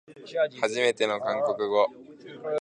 [0.59, 1.85] はじめての韓国語